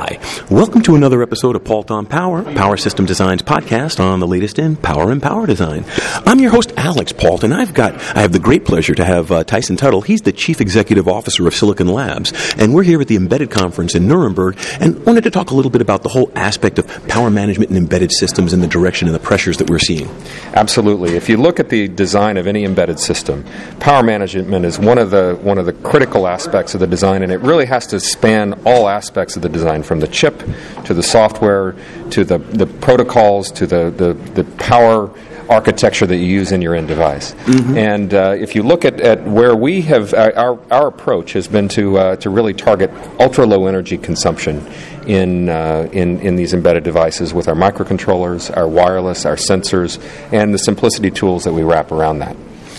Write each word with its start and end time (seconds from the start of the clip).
Hi, 0.00 0.20
welcome 0.48 0.80
to 0.82 0.94
another 0.94 1.24
episode 1.24 1.56
of 1.56 1.64
Pault 1.64 1.90
on 1.90 2.06
Power, 2.06 2.44
Power 2.54 2.76
System 2.76 3.04
Design's 3.04 3.42
podcast 3.42 3.98
on 3.98 4.20
the 4.20 4.28
latest 4.28 4.60
in 4.60 4.76
power 4.76 5.10
and 5.10 5.20
power 5.20 5.44
design. 5.44 5.84
I'm 6.24 6.38
your 6.38 6.52
host, 6.52 6.72
Alex 6.76 7.10
Pault, 7.10 7.42
and 7.42 7.52
I've 7.52 7.74
got, 7.74 7.94
I 8.16 8.20
have 8.20 8.30
the 8.30 8.38
great 8.38 8.64
pleasure 8.64 8.94
to 8.94 9.04
have 9.04 9.32
uh, 9.32 9.42
Tyson 9.42 9.76
Tuttle. 9.76 10.02
He's 10.02 10.22
the 10.22 10.30
Chief 10.30 10.60
Executive 10.60 11.08
Officer 11.08 11.48
of 11.48 11.54
Silicon 11.56 11.88
Labs, 11.88 12.32
and 12.58 12.72
we're 12.72 12.84
here 12.84 13.00
at 13.00 13.08
the 13.08 13.16
Embedded 13.16 13.50
Conference 13.50 13.96
in 13.96 14.06
Nuremberg, 14.06 14.56
and 14.78 15.04
wanted 15.04 15.24
to 15.24 15.32
talk 15.32 15.50
a 15.50 15.54
little 15.54 15.72
bit 15.72 15.82
about 15.82 16.04
the 16.04 16.10
whole 16.10 16.30
aspect 16.36 16.78
of 16.78 16.86
power 17.08 17.28
management 17.28 17.70
and 17.70 17.76
embedded 17.76 18.12
systems 18.12 18.52
and 18.52 18.62
the 18.62 18.68
direction 18.68 19.08
and 19.08 19.16
the 19.16 19.18
pressures 19.18 19.56
that 19.56 19.68
we're 19.68 19.80
seeing. 19.80 20.08
Absolutely. 20.54 21.16
If 21.16 21.28
you 21.28 21.38
look 21.38 21.58
at 21.58 21.70
the 21.70 21.88
design 21.88 22.36
of 22.36 22.46
any 22.46 22.64
embedded 22.64 23.00
system, 23.00 23.44
power 23.80 24.04
management 24.04 24.64
is 24.64 24.78
one 24.78 24.98
of 24.98 25.10
the 25.10 25.36
one 25.42 25.58
of 25.58 25.66
the 25.66 25.72
critical 25.72 26.28
aspects 26.28 26.74
of 26.74 26.78
the 26.78 26.86
design, 26.86 27.24
and 27.24 27.32
it 27.32 27.40
really 27.40 27.66
has 27.66 27.88
to 27.88 27.98
span 27.98 28.60
all 28.64 28.88
aspects 28.88 29.34
of 29.34 29.42
the 29.42 29.48
design, 29.48 29.82
from 29.88 30.00
the 30.00 30.06
chip 30.06 30.38
to 30.84 30.94
the 30.94 31.02
software 31.02 31.74
to 32.10 32.24
the, 32.24 32.38
the 32.38 32.66
protocols 32.66 33.50
to 33.52 33.66
the, 33.66 33.90
the, 33.90 34.12
the 34.34 34.44
power 34.56 35.10
architecture 35.48 36.06
that 36.06 36.16
you 36.16 36.26
use 36.26 36.52
in 36.52 36.60
your 36.60 36.74
end 36.74 36.88
device. 36.88 37.32
Mm-hmm. 37.32 37.78
And 37.78 38.14
uh, 38.14 38.36
if 38.38 38.54
you 38.54 38.62
look 38.62 38.84
at, 38.84 39.00
at 39.00 39.24
where 39.24 39.56
we 39.56 39.80
have, 39.82 40.12
uh, 40.12 40.30
our, 40.36 40.58
our 40.70 40.88
approach 40.88 41.32
has 41.32 41.48
been 41.48 41.68
to, 41.68 41.98
uh, 41.98 42.16
to 42.16 42.28
really 42.28 42.52
target 42.52 42.90
ultra 43.18 43.46
low 43.46 43.66
energy 43.66 43.96
consumption 43.96 44.66
in, 45.06 45.48
uh, 45.48 45.88
in, 45.90 46.20
in 46.20 46.36
these 46.36 46.52
embedded 46.52 46.84
devices 46.84 47.32
with 47.32 47.48
our 47.48 47.54
microcontrollers, 47.54 48.54
our 48.54 48.68
wireless, 48.68 49.24
our 49.24 49.36
sensors, 49.36 49.98
and 50.32 50.52
the 50.52 50.58
simplicity 50.58 51.10
tools 51.10 51.44
that 51.44 51.52
we 51.54 51.62
wrap 51.62 51.90
around 51.92 52.18
that. 52.18 52.36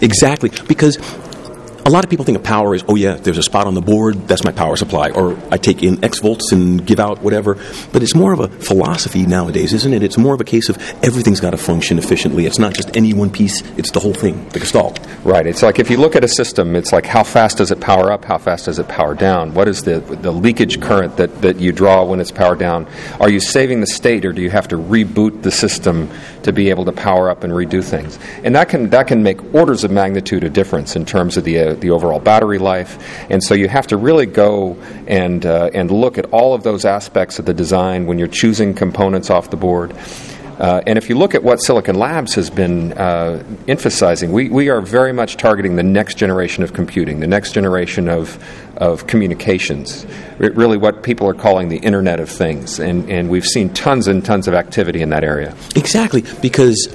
Exactly, 0.00 0.50
because 0.68 0.98
a 1.84 1.90
lot 1.90 2.04
of 2.04 2.10
people 2.10 2.24
think 2.24 2.38
of 2.38 2.44
power 2.44 2.74
as, 2.74 2.84
oh 2.88 2.94
yeah, 2.94 3.14
there's 3.14 3.38
a 3.38 3.42
spot 3.42 3.66
on 3.66 3.74
the 3.74 3.80
board, 3.80 4.28
that's 4.28 4.44
my 4.44 4.52
power 4.52 4.76
supply, 4.76 5.10
or 5.10 5.36
I 5.50 5.56
take 5.56 5.82
in 5.82 6.04
X 6.04 6.20
volts 6.20 6.52
and 6.52 6.84
give 6.86 7.00
out 7.00 7.22
whatever. 7.22 7.56
But 7.92 8.02
it's 8.02 8.14
more 8.14 8.32
of 8.32 8.40
a 8.40 8.48
philosophy 8.48 9.26
nowadays, 9.26 9.72
isn't 9.72 9.92
it? 9.92 10.02
It's 10.02 10.16
more 10.18 10.34
of 10.34 10.40
a 10.40 10.44
case 10.44 10.68
of 10.68 10.78
everything's 11.02 11.40
got 11.40 11.50
to 11.50 11.56
function 11.56 11.98
efficiently. 11.98 12.46
It's 12.46 12.58
not 12.58 12.74
just 12.74 12.96
any 12.96 13.12
one 13.12 13.30
piece; 13.30 13.62
it's 13.76 13.90
the 13.90 14.00
whole 14.00 14.14
thing, 14.14 14.48
the 14.50 14.60
gestalt. 14.60 15.01
Right. 15.24 15.46
It's 15.46 15.62
like 15.62 15.78
if 15.78 15.88
you 15.88 15.98
look 15.98 16.16
at 16.16 16.24
a 16.24 16.28
system, 16.28 16.74
it's 16.74 16.92
like 16.92 17.06
how 17.06 17.22
fast 17.22 17.58
does 17.58 17.70
it 17.70 17.80
power 17.80 18.10
up? 18.10 18.24
How 18.24 18.38
fast 18.38 18.64
does 18.64 18.80
it 18.80 18.88
power 18.88 19.14
down? 19.14 19.54
What 19.54 19.68
is 19.68 19.84
the 19.84 20.00
the 20.00 20.32
leakage 20.32 20.80
current 20.80 21.16
that, 21.18 21.42
that 21.42 21.60
you 21.60 21.70
draw 21.70 22.02
when 22.02 22.18
it's 22.18 22.32
powered 22.32 22.58
down? 22.58 22.88
Are 23.20 23.30
you 23.30 23.38
saving 23.38 23.78
the 23.78 23.86
state, 23.86 24.24
or 24.24 24.32
do 24.32 24.42
you 24.42 24.50
have 24.50 24.66
to 24.68 24.76
reboot 24.76 25.42
the 25.42 25.52
system 25.52 26.10
to 26.42 26.52
be 26.52 26.70
able 26.70 26.84
to 26.86 26.92
power 26.92 27.30
up 27.30 27.44
and 27.44 27.52
redo 27.52 27.84
things? 27.84 28.18
And 28.42 28.56
that 28.56 28.68
can 28.68 28.90
that 28.90 29.06
can 29.06 29.22
make 29.22 29.54
orders 29.54 29.84
of 29.84 29.92
magnitude 29.92 30.42
of 30.42 30.52
difference 30.54 30.96
in 30.96 31.06
terms 31.06 31.36
of 31.36 31.44
the 31.44 31.56
uh, 31.56 31.74
the 31.74 31.90
overall 31.90 32.18
battery 32.18 32.58
life. 32.58 32.98
And 33.30 33.44
so 33.44 33.54
you 33.54 33.68
have 33.68 33.86
to 33.88 33.96
really 33.96 34.26
go 34.26 34.76
and, 35.06 35.46
uh, 35.46 35.70
and 35.72 35.90
look 35.92 36.18
at 36.18 36.26
all 36.26 36.52
of 36.52 36.64
those 36.64 36.84
aspects 36.84 37.38
of 37.38 37.44
the 37.44 37.54
design 37.54 38.06
when 38.06 38.18
you're 38.18 38.26
choosing 38.26 38.74
components 38.74 39.30
off 39.30 39.50
the 39.50 39.56
board. 39.56 39.94
Uh, 40.62 40.80
and 40.86 40.96
if 40.96 41.08
you 41.08 41.18
look 41.18 41.34
at 41.34 41.42
what 41.42 41.56
Silicon 41.60 41.96
Labs 41.96 42.36
has 42.36 42.48
been 42.48 42.92
uh, 42.92 43.42
emphasizing, 43.66 44.30
we, 44.30 44.48
we 44.48 44.68
are 44.68 44.80
very 44.80 45.12
much 45.12 45.36
targeting 45.36 45.74
the 45.74 45.82
next 45.82 46.14
generation 46.14 46.62
of 46.62 46.72
computing, 46.72 47.18
the 47.18 47.26
next 47.26 47.50
generation 47.50 48.08
of, 48.08 48.38
of 48.76 49.08
communications, 49.08 50.06
really 50.38 50.76
what 50.76 51.02
people 51.02 51.26
are 51.26 51.34
calling 51.34 51.68
the 51.68 51.78
Internet 51.78 52.20
of 52.20 52.28
Things. 52.30 52.78
And, 52.78 53.10
and 53.10 53.28
we've 53.28 53.44
seen 53.44 53.74
tons 53.74 54.06
and 54.06 54.24
tons 54.24 54.46
of 54.46 54.54
activity 54.54 55.02
in 55.02 55.10
that 55.10 55.24
area. 55.24 55.52
Exactly, 55.74 56.22
because 56.40 56.94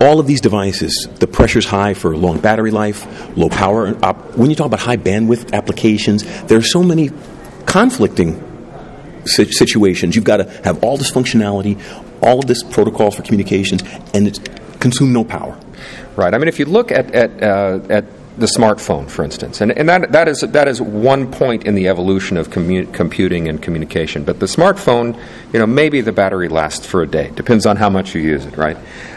all 0.00 0.18
of 0.18 0.26
these 0.26 0.40
devices, 0.40 1.08
the 1.20 1.28
pressure's 1.28 1.66
high 1.66 1.94
for 1.94 2.16
long 2.16 2.40
battery 2.40 2.72
life, 2.72 3.06
low 3.36 3.48
power. 3.48 3.92
when 3.92 4.50
you 4.50 4.56
talk 4.56 4.66
about 4.66 4.80
high 4.80 4.96
bandwidth 4.96 5.52
applications, 5.52 6.24
there 6.46 6.58
are 6.58 6.62
so 6.62 6.82
many 6.82 7.10
conflicting 7.64 8.42
situations. 9.26 10.14
You've 10.14 10.24
got 10.24 10.38
to 10.38 10.44
have 10.64 10.82
all 10.82 10.96
this 10.96 11.10
functionality, 11.10 11.80
all 12.22 12.38
of 12.38 12.46
this 12.46 12.62
protocols 12.62 13.14
for 13.14 13.22
communications, 13.22 13.82
and 14.14 14.26
it's 14.26 14.40
consume 14.80 15.12
no 15.12 15.24
power. 15.24 15.58
Right. 16.16 16.32
I 16.32 16.38
mean, 16.38 16.48
if 16.48 16.58
you 16.58 16.64
look 16.64 16.90
at 16.90 17.14
at, 17.14 17.42
uh, 17.42 17.80
at 17.90 18.04
the 18.38 18.46
smartphone, 18.46 19.08
for 19.08 19.24
instance, 19.24 19.62
and, 19.62 19.72
and 19.72 19.88
that, 19.88 20.12
that, 20.12 20.28
is, 20.28 20.40
that 20.40 20.68
is 20.68 20.80
one 20.80 21.32
point 21.32 21.64
in 21.64 21.74
the 21.74 21.88
evolution 21.88 22.36
of 22.36 22.50
commu- 22.50 22.92
computing 22.92 23.48
and 23.48 23.62
communication. 23.62 24.24
But 24.24 24.40
the 24.40 24.46
smartphone, 24.46 25.18
you 25.52 25.58
know, 25.58 25.66
maybe 25.66 26.02
the 26.02 26.12
battery 26.12 26.48
lasts 26.48 26.84
for 26.84 27.02
a 27.02 27.06
day. 27.06 27.30
Depends 27.34 27.64
on 27.64 27.76
how 27.76 27.88
much 27.88 28.14
you 28.14 28.20
use 28.20 28.44
it, 28.44 28.56
right? 28.58 28.76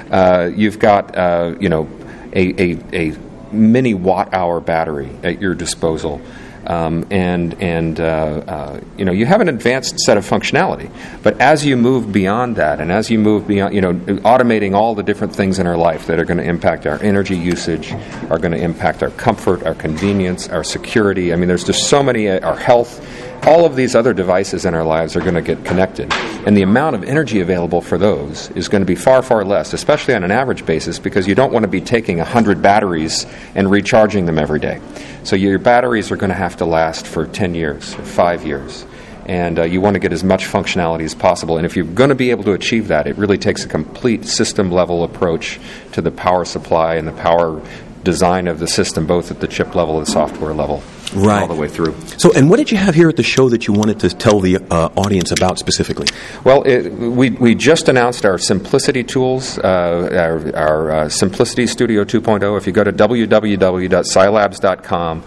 Uh, 0.09 0.49
you've 0.55 0.79
got, 0.79 1.17
uh, 1.17 1.55
you 1.59 1.67
know, 1.67 1.89
a, 2.31 2.61
a, 2.61 3.11
a 3.11 3.17
many 3.51 3.93
watt 3.93 4.33
hour 4.33 4.61
battery 4.61 5.09
at 5.23 5.41
your 5.41 5.53
disposal. 5.53 6.21
Um, 6.69 7.07
and 7.09 7.59
and 7.61 7.99
uh, 7.99 8.03
uh, 8.03 8.79
you 8.95 9.03
know 9.03 9.11
you 9.11 9.25
have 9.25 9.41
an 9.41 9.49
advanced 9.49 9.99
set 10.01 10.17
of 10.17 10.23
functionality. 10.23 10.91
But 11.23 11.41
as 11.41 11.65
you 11.65 11.75
move 11.75 12.11
beyond 12.11 12.57
that, 12.57 12.79
and 12.79 12.91
as 12.91 13.09
you 13.09 13.17
move 13.17 13.47
beyond, 13.47 13.73
you 13.73 13.81
know, 13.81 13.93
automating 13.93 14.75
all 14.75 14.93
the 14.93 15.01
different 15.01 15.35
things 15.35 15.57
in 15.57 15.65
our 15.65 15.77
life 15.77 16.05
that 16.05 16.19
are 16.19 16.25
going 16.25 16.37
to 16.37 16.43
impact 16.43 16.85
our 16.85 17.01
energy 17.01 17.35
usage, 17.35 17.91
are 18.29 18.37
going 18.37 18.51
to 18.51 18.61
impact 18.61 19.01
our 19.01 19.09
comfort, 19.11 19.63
our 19.63 19.73
convenience, 19.73 20.47
our 20.47 20.63
security. 20.63 21.33
I 21.33 21.37
mean, 21.37 21.47
there's 21.47 21.63
just 21.63 21.89
so 21.89 22.03
many. 22.03 22.29
Uh, 22.29 22.47
our 22.47 22.57
health 22.57 23.03
all 23.43 23.65
of 23.65 23.75
these 23.75 23.95
other 23.95 24.13
devices 24.13 24.65
in 24.65 24.73
our 24.73 24.83
lives 24.83 25.15
are 25.15 25.21
going 25.21 25.35
to 25.35 25.41
get 25.41 25.63
connected. 25.63 26.13
And 26.49 26.57
the 26.57 26.63
amount 26.63 26.95
of 26.95 27.03
energy 27.03 27.41
available 27.41 27.79
for 27.79 27.99
those 27.99 28.49
is 28.55 28.69
going 28.69 28.81
to 28.81 28.85
be 28.87 28.95
far, 28.95 29.21
far 29.21 29.45
less, 29.45 29.71
especially 29.73 30.15
on 30.15 30.23
an 30.23 30.31
average 30.31 30.65
basis, 30.65 30.97
because 30.97 31.27
you 31.27 31.35
don't 31.35 31.53
want 31.53 31.61
to 31.61 31.67
be 31.67 31.79
taking 31.79 32.17
100 32.17 32.59
batteries 32.59 33.27
and 33.53 33.69
recharging 33.69 34.25
them 34.25 34.39
every 34.39 34.59
day. 34.59 34.81
So 35.23 35.35
your 35.35 35.59
batteries 35.59 36.09
are 36.09 36.15
going 36.15 36.31
to 36.31 36.35
have 36.35 36.57
to 36.57 36.65
last 36.65 37.05
for 37.05 37.27
10 37.27 37.53
years 37.53 37.93
or 37.93 38.03
5 38.03 38.47
years. 38.47 38.83
And 39.27 39.59
uh, 39.59 39.63
you 39.65 39.79
want 39.79 39.93
to 39.93 39.99
get 39.99 40.11
as 40.11 40.23
much 40.23 40.45
functionality 40.45 41.03
as 41.03 41.13
possible. 41.13 41.57
And 41.57 41.67
if 41.67 41.75
you're 41.75 41.85
going 41.85 42.09
to 42.09 42.15
be 42.15 42.31
able 42.31 42.45
to 42.45 42.53
achieve 42.53 42.87
that, 42.87 43.05
it 43.05 43.15
really 43.15 43.37
takes 43.37 43.63
a 43.63 43.67
complete 43.67 44.25
system 44.25 44.71
level 44.71 45.03
approach 45.03 45.59
to 45.91 46.01
the 46.01 46.09
power 46.09 46.45
supply 46.45 46.95
and 46.95 47.07
the 47.07 47.11
power 47.11 47.61
design 48.03 48.47
of 48.47 48.59
the 48.59 48.67
system, 48.67 49.05
both 49.05 49.31
at 49.31 49.39
the 49.39 49.47
chip 49.47 49.75
level 49.75 49.97
and 49.97 50.07
software 50.07 50.53
level, 50.53 50.83
right. 51.15 51.41
all 51.41 51.47
the 51.47 51.55
way 51.55 51.67
through. 51.67 51.95
So, 52.17 52.31
and 52.33 52.49
what 52.49 52.57
did 52.57 52.71
you 52.71 52.77
have 52.77 52.95
here 52.95 53.09
at 53.09 53.17
the 53.17 53.23
show 53.23 53.49
that 53.49 53.67
you 53.67 53.73
wanted 53.73 53.99
to 54.01 54.09
tell 54.09 54.39
the 54.39 54.57
uh, 54.57 54.89
audience 54.95 55.31
about 55.31 55.59
specifically? 55.59 56.07
Well, 56.43 56.63
it, 56.63 56.91
we, 56.91 57.31
we 57.31 57.55
just 57.55 57.89
announced 57.89 58.25
our 58.25 58.37
Simplicity 58.37 59.03
tools, 59.03 59.57
uh, 59.59 60.09
our, 60.11 60.55
our 60.55 60.91
uh, 60.91 61.09
Simplicity 61.09 61.67
Studio 61.67 62.03
2.0. 62.03 62.57
If 62.57 62.67
you 62.67 62.73
go 62.73 62.83
to 62.83 62.93
www.silabs.com, 62.93 65.23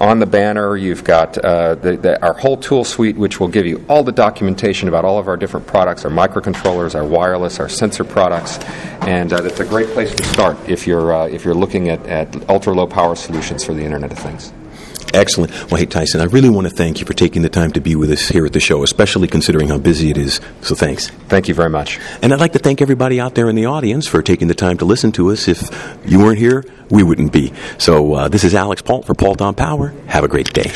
on 0.00 0.18
the 0.18 0.26
banner, 0.26 0.76
you've 0.76 1.04
got 1.04 1.36
uh, 1.38 1.74
the, 1.74 1.96
the, 1.96 2.22
our 2.22 2.32
whole 2.32 2.56
tool 2.56 2.84
suite, 2.84 3.16
which 3.16 3.38
will 3.38 3.48
give 3.48 3.66
you 3.66 3.84
all 3.88 4.02
the 4.02 4.12
documentation 4.12 4.88
about 4.88 5.04
all 5.04 5.18
of 5.18 5.28
our 5.28 5.36
different 5.36 5.66
products, 5.66 6.04
our 6.04 6.10
microcontrollers, 6.10 6.94
our 6.94 7.04
wireless, 7.04 7.60
our 7.60 7.68
sensor 7.68 8.02
products, 8.02 8.58
and 9.02 9.32
uh, 9.32 9.40
that's 9.42 9.60
a 9.60 9.64
great 9.64 9.88
place 9.88 10.14
to 10.14 10.24
start 10.24 10.56
if 10.68 10.86
you're 10.86 11.12
uh, 11.12 11.26
if 11.26 11.44
you're 11.44 11.54
looking 11.54 11.90
at, 11.90 12.04
at 12.06 12.48
ultra 12.48 12.72
low 12.72 12.86
power 12.86 13.14
solutions 13.14 13.62
for 13.62 13.74
the 13.74 13.84
Internet 13.84 14.12
of 14.12 14.18
Things. 14.18 14.52
Excellent. 15.12 15.52
Well, 15.70 15.78
hey, 15.78 15.86
Tyson, 15.86 16.20
I 16.20 16.24
really 16.24 16.48
want 16.48 16.68
to 16.68 16.74
thank 16.74 17.00
you 17.00 17.06
for 17.06 17.14
taking 17.14 17.42
the 17.42 17.48
time 17.48 17.72
to 17.72 17.80
be 17.80 17.96
with 17.96 18.10
us 18.10 18.28
here 18.28 18.46
at 18.46 18.52
the 18.52 18.60
show, 18.60 18.82
especially 18.82 19.28
considering 19.28 19.68
how 19.68 19.78
busy 19.78 20.10
it 20.10 20.18
is. 20.18 20.40
So 20.62 20.74
thanks. 20.74 21.08
Thank 21.28 21.48
you 21.48 21.54
very 21.54 21.70
much. 21.70 21.98
And 22.22 22.32
I'd 22.32 22.40
like 22.40 22.52
to 22.52 22.58
thank 22.58 22.80
everybody 22.80 23.20
out 23.20 23.34
there 23.34 23.48
in 23.48 23.56
the 23.56 23.66
audience 23.66 24.06
for 24.06 24.22
taking 24.22 24.48
the 24.48 24.54
time 24.54 24.78
to 24.78 24.84
listen 24.84 25.12
to 25.12 25.30
us. 25.30 25.48
If 25.48 25.70
you 26.06 26.18
weren't 26.18 26.38
here, 26.38 26.64
we 26.90 27.02
wouldn't 27.02 27.32
be. 27.32 27.52
So 27.78 28.14
uh, 28.14 28.28
this 28.28 28.44
is 28.44 28.54
Alex 28.54 28.82
Paul 28.82 29.02
for 29.02 29.14
Pault 29.14 29.40
on 29.40 29.54
Power. 29.54 29.94
Have 30.06 30.24
a 30.24 30.28
great 30.28 30.52
day. 30.52 30.72